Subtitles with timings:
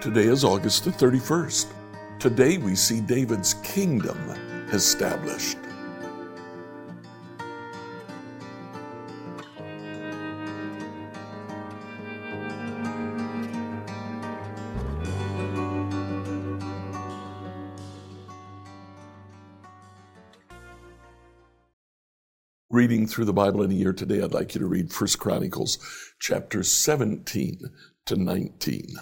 [0.00, 1.74] Today is August the 31st.
[2.18, 4.16] Today we see David's kingdom
[4.72, 5.58] established.
[22.72, 25.76] Reading through the Bible in a year today, I'd like you to read 1 Chronicles
[26.20, 27.68] chapter 17
[28.06, 28.94] to 19.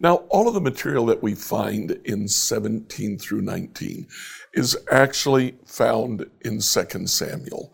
[0.00, 4.08] Now, all of the material that we find in 17 through 19
[4.54, 7.72] is actually found in 2 Samuel.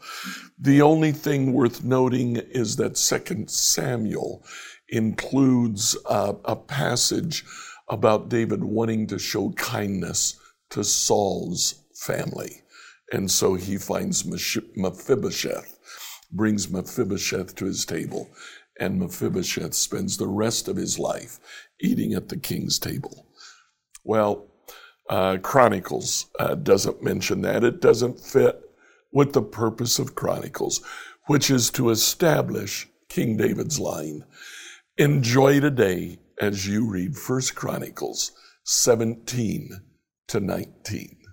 [0.59, 4.45] The only thing worth noting is that 2 Samuel
[4.91, 7.47] includes uh, a passage
[7.89, 12.61] about David wanting to show kindness to Saul's family.
[13.13, 15.79] And so he finds Mephibosheth,
[16.33, 18.31] brings Mephibosheth to his table,
[18.81, 21.39] and Mephibosheth spends the rest of his life
[21.81, 23.27] eating at the king's table.
[24.05, 24.47] Well,
[25.09, 27.63] uh, Chronicles uh, doesn't mention that.
[27.63, 28.61] It doesn't fit
[29.13, 30.83] with the purpose of Chronicles,
[31.27, 34.25] which is to establish King David's line.
[34.99, 38.33] Enjoy today as you read First Chronicles
[38.65, 39.71] 17
[40.29, 41.24] to 19.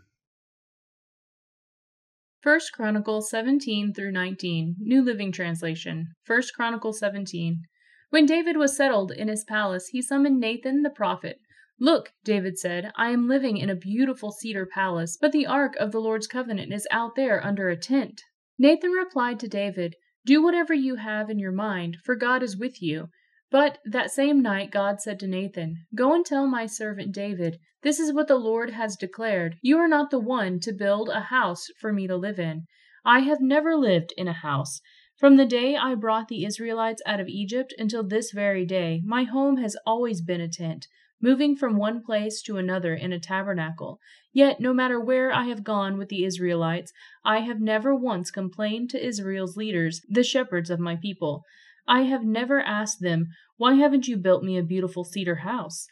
[2.42, 6.08] First Chronicles 17 through 19, New Living Translation.
[6.24, 7.62] First Chronicles 17.
[8.10, 11.40] When David was settled in his palace, he summoned Nathan the prophet.
[11.80, 15.92] Look, David said, I am living in a beautiful cedar palace, but the ark of
[15.92, 18.24] the Lord's covenant is out there under a tent.
[18.58, 19.96] Nathan replied to David,
[20.26, 23.10] Do whatever you have in your mind, for God is with you.
[23.52, 28.00] But that same night God said to Nathan, Go and tell my servant David, This
[28.00, 29.58] is what the Lord has declared.
[29.62, 32.66] You are not the one to build a house for me to live in.
[33.04, 34.80] I have never lived in a house.
[35.18, 39.26] From the day I brought the Israelites out of Egypt until this very day, my
[39.26, 40.88] home has always been a tent,
[41.22, 44.00] moving from one place to another in a tabernacle.
[44.32, 46.94] Yet, no matter where I have gone with the Israelites,
[47.26, 51.44] I have never once complained to Israel's leaders, the shepherds of my people.
[51.88, 53.28] I have never asked them,
[53.58, 55.88] Why haven't you built me a beautiful cedar house?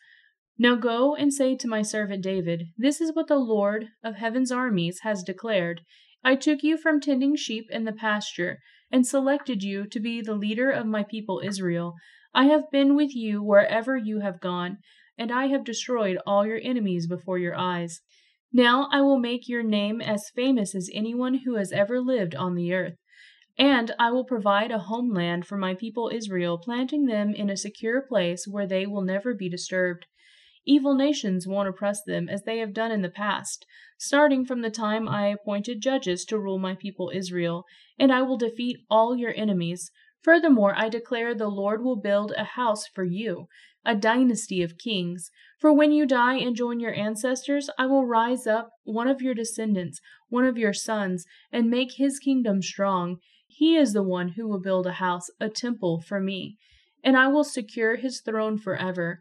[0.57, 4.51] Now go and say to my servant David, This is what the Lord of heaven's
[4.51, 5.81] armies has declared.
[6.23, 8.59] I took you from tending sheep in the pasture
[8.91, 11.95] and selected you to be the leader of my people Israel.
[12.33, 14.79] I have been with you wherever you have gone,
[15.17, 18.01] and I have destroyed all your enemies before your eyes.
[18.51, 22.55] Now I will make your name as famous as anyone who has ever lived on
[22.55, 22.95] the earth.
[23.59, 28.01] And I will provide a homeland for my people Israel, planting them in a secure
[28.01, 30.05] place where they will never be disturbed.
[30.65, 33.65] Evil nations won't oppress them as they have done in the past,
[33.97, 37.65] starting from the time I appointed judges to rule my people Israel,
[37.99, 39.91] and I will defeat all your enemies.
[40.21, 43.49] Furthermore, I declare the Lord will build a house for you,
[43.85, 45.31] a dynasty of kings.
[45.59, 49.33] For when you die and join your ancestors, I will rise up one of your
[49.33, 53.17] descendants, one of your sons, and make his kingdom strong.
[53.47, 56.57] He is the one who will build a house, a temple for me,
[57.03, 59.19] and I will secure his throne forever.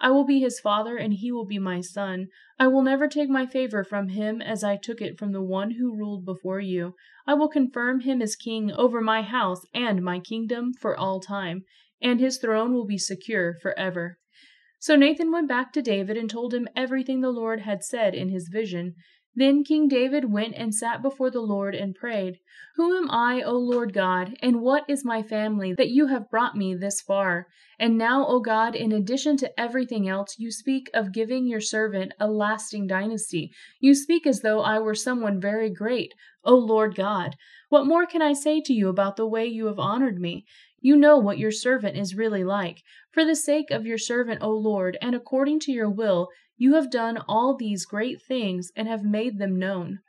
[0.00, 2.28] I will be his father, and he will be my son.
[2.58, 5.72] I will never take my favor from him as I took it from the one
[5.72, 6.94] who ruled before you.
[7.26, 11.64] I will confirm him as king over my house and my kingdom for all time,
[12.02, 14.18] and his throne will be secure forever.
[14.78, 18.30] So Nathan went back to David and told him everything the Lord had said in
[18.30, 18.94] his vision.
[19.34, 22.38] Then King David went and sat before the Lord and prayed,
[22.76, 26.56] Who am I, O Lord God, and what is my family, that you have brought
[26.56, 27.46] me this far?
[27.78, 32.12] And now, O God, in addition to everything else, you speak of giving your servant
[32.18, 33.52] a lasting dynasty.
[33.78, 36.12] You speak as though I were someone very great,
[36.44, 37.36] O Lord God.
[37.68, 40.44] What more can I say to you about the way you have honored me?
[40.82, 42.82] You know what your servant is really like.
[43.10, 46.90] For the sake of your servant, O Lord, and according to your will, you have
[46.90, 50.00] done all these great things and have made them known.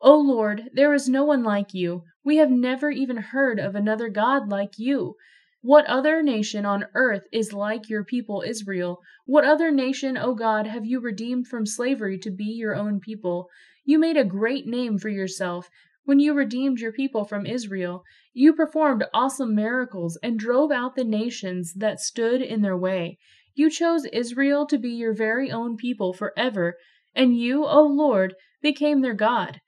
[0.00, 2.04] O Lord, there is no one like you.
[2.22, 5.16] We have never even heard of another God like you.
[5.62, 9.00] What other nation on earth is like your people Israel?
[9.26, 13.48] What other nation, O God, have you redeemed from slavery to be your own people?
[13.84, 15.70] You made a great name for yourself
[16.08, 18.02] when you redeemed your people from Israel.
[18.32, 23.18] You performed awesome miracles and drove out the nations that stood in their way.
[23.54, 26.78] You chose Israel to be your very own people forever,
[27.14, 29.60] and you, O Lord, became their God.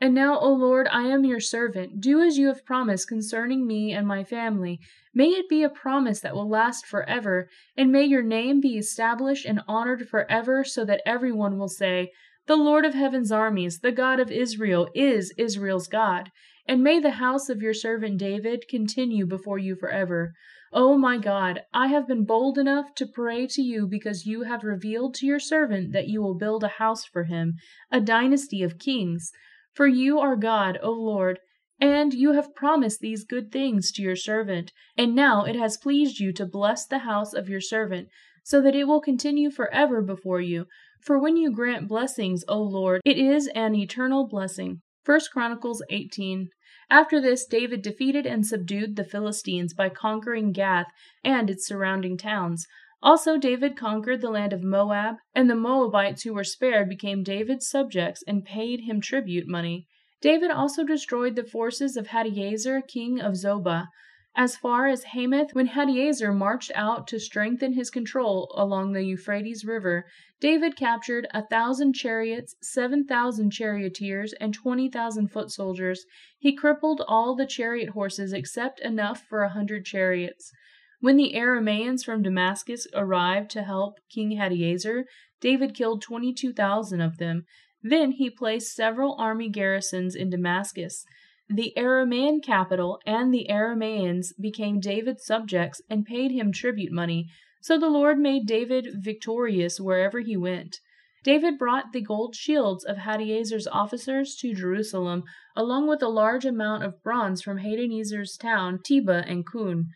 [0.00, 2.00] And now, O Lord, I am your servant.
[2.00, 4.78] Do as you have promised concerning me and my family.
[5.12, 9.44] May it be a promise that will last forever, and may your name be established
[9.44, 12.12] and honored forever, so that everyone will say,
[12.48, 16.32] The Lord of heaven's armies, the God of Israel, is Israel's God.
[16.66, 20.32] and may the house of your servant David continue before you forever.
[20.72, 24.44] O oh my God, I have been bold enough to pray to you because you
[24.44, 27.56] have revealed to your servant that you will build a house for him,
[27.92, 29.30] a dynasty of kings.
[29.74, 31.40] For you are God, O Lord,
[31.78, 36.18] and you have promised these good things to your servant, and now it has pleased
[36.18, 38.08] you to bless the house of your servant,
[38.48, 40.64] so that it will continue forever before you.
[41.02, 44.80] For when you grant blessings, O Lord, it is an eternal blessing.
[45.04, 46.48] 1 Chronicles 18.
[46.88, 50.86] After this, David defeated and subdued the Philistines by conquering Gath
[51.22, 52.66] and its surrounding towns.
[53.02, 57.68] Also, David conquered the land of Moab, and the Moabites who were spared became David's
[57.68, 59.86] subjects and paid him tribute money.
[60.22, 63.88] David also destroyed the forces of Hadadezer, king of Zobah,
[64.38, 65.52] as far as Hamath.
[65.52, 70.06] When Hadadezer marched out to strengthen his control along the Euphrates River,
[70.40, 76.06] David captured a thousand chariots, seven thousand charioteers, and twenty thousand foot soldiers.
[76.38, 80.52] He crippled all the chariot horses except enough for a hundred chariots.
[81.00, 85.02] When the Aramaeans from Damascus arrived to help King Hadadezer,
[85.40, 87.44] David killed 22,000 of them.
[87.82, 91.04] Then he placed several army garrisons in Damascus.
[91.50, 97.30] The Aramaean capital and the Aramaeans became David's subjects and paid him tribute money,
[97.62, 100.80] so the Lord made David victorious wherever he went.
[101.24, 105.24] David brought the gold shields of Hadadezer's officers to Jerusalem,
[105.56, 109.86] along with a large amount of bronze from Hadadezer's town, Tebah and Cun.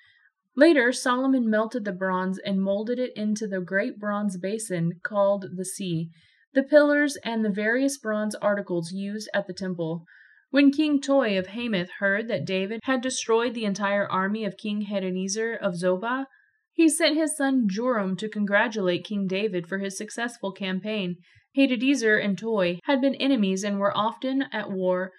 [0.56, 5.64] Later, Solomon melted the bronze and molded it into the great bronze basin called the
[5.64, 6.10] sea,
[6.54, 10.04] the pillars, and the various bronze articles used at the temple.
[10.52, 14.84] When King Toi of Hamath heard that David had destroyed the entire army of King
[14.84, 16.26] Hadadezer of Zobah,
[16.74, 21.16] he sent his son Joram to congratulate King David for his successful campaign.
[21.56, 25.12] Hadadezer and Toi had been enemies and were often at war.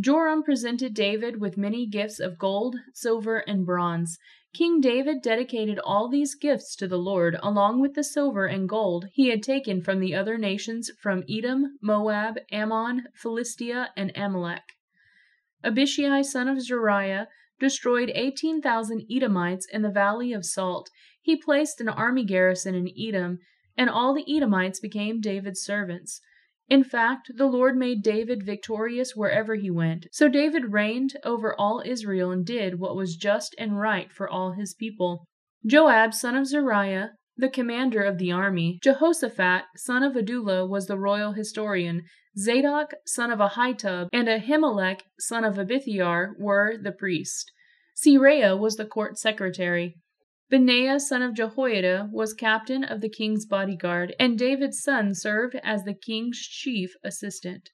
[0.00, 4.18] Joram presented David with many gifts of gold, silver, and bronze.
[4.54, 9.06] King David dedicated all these gifts to the Lord, along with the silver and gold
[9.12, 14.74] he had taken from the other nations from Edom, Moab, Ammon, Philistia, and Amalek.
[15.64, 17.28] Abishai, son of Zeruiah,
[17.58, 20.90] destroyed 18,000 Edomites in the valley of Salt.
[21.22, 23.38] He placed an army garrison in Edom,
[23.76, 26.20] and all the Edomites became David's servants.
[26.68, 30.06] In fact, the Lord made David victorious wherever he went.
[30.12, 34.52] So David reigned over all Israel and did what was just and right for all
[34.52, 35.26] his people.
[35.66, 40.98] Joab, son of Zeruiah, the commander of the army, Jehoshaphat, son of Adullam, was the
[40.98, 42.02] royal historian,
[42.38, 47.46] Zadok, son of Ahitub, and Ahimelech, son of Abiathar, were the priests.
[47.96, 49.96] Seraiah was the court secretary.
[50.52, 55.84] Benaiah son of Jehoiada was captain of the king's bodyguard, and David's son served as
[55.84, 57.70] the king's chief assistant.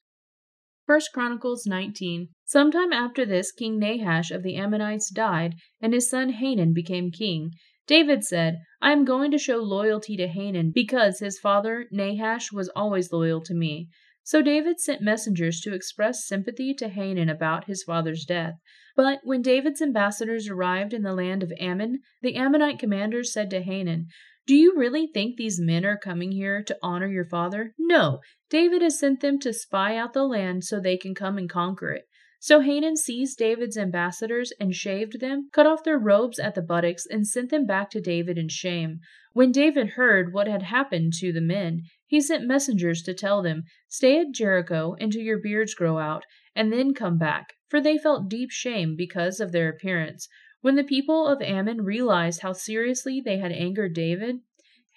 [0.87, 2.29] 1 Chronicles 19.
[2.45, 7.51] Sometime after this, King Nahash of the Ammonites died, and his son Hanun became king.
[7.89, 12.71] David said, I am going to show loyalty to Hanun because his father Nahash was
[12.77, 13.89] always loyal to me.
[14.29, 18.57] So David sent messengers to express sympathy to Hanun about his father's death.
[18.95, 23.63] But when David's ambassadors arrived in the land of Ammon, the Ammonite commanders said to
[23.63, 24.09] Hanun,
[24.47, 27.73] Do you really think these men are coming here to honor your father?
[27.79, 28.21] No,
[28.51, 31.93] David has sent them to spy out the land so they can come and conquer
[31.93, 32.05] it.
[32.39, 37.07] So Hanun seized David's ambassadors and shaved them, cut off their robes at the buttocks,
[37.07, 39.01] and sent them back to David in shame.
[39.33, 43.65] When David heard what had happened to the men, he sent messengers to tell them,
[43.89, 48.31] Stay at Jericho until your beards grow out, and then come back for they felt
[48.31, 50.27] deep shame because of their appearance.
[50.63, 54.37] When the people of Ammon realized how seriously they had angered David,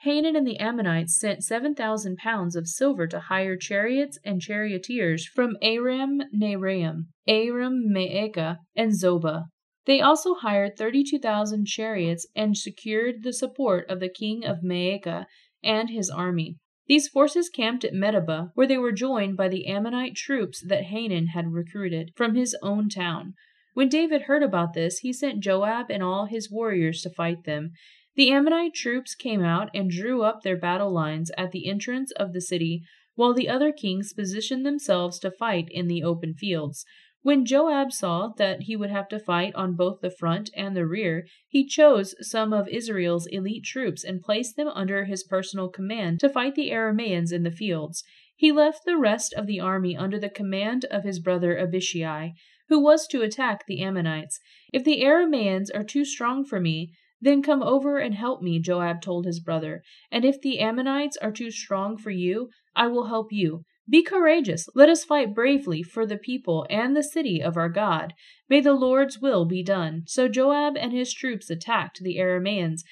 [0.03, 5.57] Hanun and the Ammonites sent 7,000 pounds of silver to hire chariots and charioteers from
[5.61, 9.43] Aram Naharaim, Aram Maacah, and Zobah.
[9.85, 15.25] They also hired 32,000 chariots and secured the support of the king of Maacah
[15.63, 16.57] and his army.
[16.87, 21.27] These forces camped at Medeba, where they were joined by the Ammonite troops that Hanun
[21.27, 23.35] had recruited from his own town.
[23.73, 27.71] When David heard about this, he sent Joab and all his warriors to fight them.
[28.15, 32.33] The Ammonite troops came out and drew up their battle lines at the entrance of
[32.33, 32.83] the city,
[33.15, 36.85] while the other kings positioned themselves to fight in the open fields.
[37.23, 40.87] When Joab saw that he would have to fight on both the front and the
[40.87, 46.19] rear, he chose some of Israel's elite troops and placed them under his personal command
[46.21, 48.03] to fight the Aramaeans in the fields.
[48.35, 52.33] He left the rest of the army under the command of his brother Abishai,
[52.71, 54.39] who was to attack the Ammonites.
[54.71, 59.01] If the Aramaeans are too strong for me, then come over and help me, Joab
[59.01, 59.83] told his brother.
[60.09, 63.65] And if the Ammonites are too strong for you, I will help you.
[63.89, 68.13] Be courageous, let us fight bravely for the people and the city of our God.
[68.47, 70.03] May the Lord's will be done.
[70.07, 72.83] So Joab and his troops attacked the Aramaeans.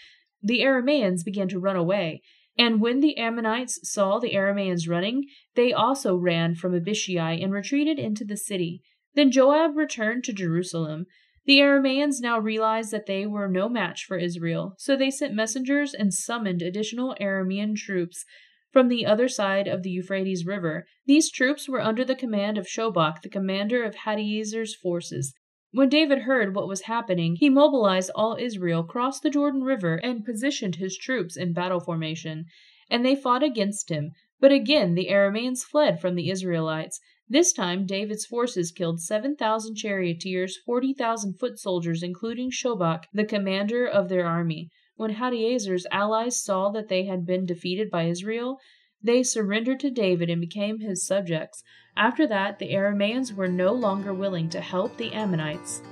[0.43, 2.21] The Aramaeans began to run away.
[2.57, 7.97] And when the Ammonites saw the Aramaeans running, they also ran from Abishai and retreated
[7.97, 8.81] into the city.
[9.15, 11.05] Then Joab returned to Jerusalem.
[11.45, 15.93] The Aramaeans now realized that they were no match for Israel, so they sent messengers
[15.93, 18.23] and summoned additional Aramean troops
[18.71, 20.85] from the other side of the Euphrates River.
[21.05, 25.33] These troops were under the command of Shobach, the commander of Hadadezer's forces.
[25.71, 30.25] When David heard what was happening, he mobilized all Israel, crossed the Jordan River, and
[30.25, 32.45] positioned his troops in battle formation.
[32.89, 34.11] And they fought against him.
[34.39, 36.99] But again the Arameans fled from the Israelites.
[37.31, 44.09] This time David's forces killed 7,000 charioteers, 40,000 foot soldiers, including Shobach, the commander of
[44.09, 44.71] their army.
[44.95, 48.57] When Hadadezer's allies saw that they had been defeated by Israel,
[49.03, 51.61] they surrendered to David and became his subjects.
[51.95, 55.83] After that, the Aramaeans were no longer willing to help the Ammonites.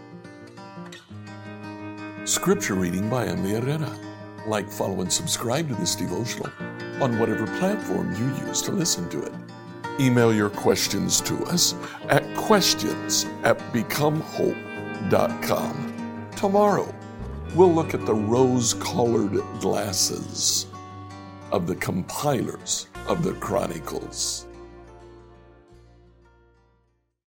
[2.25, 3.95] Scripture reading by Emily Herrera.
[4.47, 6.51] Like, follow, and subscribe to this devotional
[6.99, 9.33] on whatever platform you use to listen to it.
[9.99, 11.75] Email your questions to us
[12.09, 16.27] at questions at becomehope.com.
[16.35, 16.93] Tomorrow,
[17.55, 20.67] we'll look at the rose colored glasses
[21.51, 24.46] of the compilers of the Chronicles.